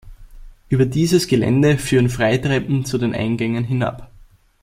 Über 0.67 0.87
dieses 0.87 1.27
Gelände 1.27 1.77
führen 1.77 2.09
Freitreppen 2.09 2.85
zu 2.85 2.97
den 2.97 3.13
Eingängen 3.13 3.63
hinab. 3.63 4.09